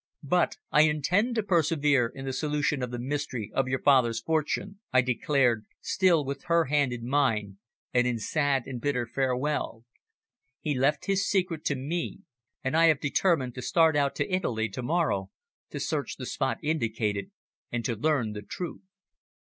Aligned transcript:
"But 0.23 0.57
I 0.71 0.81
intend 0.89 1.35
to 1.35 1.43
persevere 1.43 2.07
in 2.07 2.25
the 2.25 2.33
solution 2.33 2.81
of 2.81 2.89
the 2.89 2.97
mystery 2.97 3.51
of 3.53 3.67
your 3.67 3.77
father's 3.83 4.19
fortune," 4.19 4.79
I 4.91 5.01
declared, 5.01 5.67
still 5.79 6.25
with 6.25 6.45
her 6.45 6.65
hand 6.65 6.91
in 6.91 7.07
mine, 7.07 7.59
in 7.93 8.17
sad 8.17 8.63
and 8.65 8.81
bitter 8.81 9.05
farewell. 9.05 9.85
"He 10.59 10.73
left 10.73 11.05
his 11.05 11.29
secret 11.29 11.63
to 11.65 11.75
me, 11.75 12.21
and 12.63 12.75
I 12.75 12.87
have 12.87 12.99
determined 12.99 13.53
to 13.53 13.61
start 13.61 13.95
out 13.95 14.15
to 14.15 14.27
Italy 14.33 14.69
to 14.69 14.81
morrow 14.81 15.29
to 15.69 15.79
search 15.79 16.15
the 16.17 16.25
spot 16.25 16.57
indicated, 16.63 17.29
and 17.71 17.85
to 17.85 17.95
learn 17.95 18.31
the 18.33 18.41
truth." 18.41 18.81